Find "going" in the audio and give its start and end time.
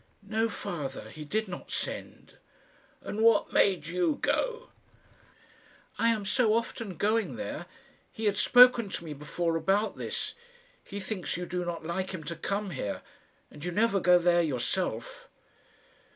6.97-7.35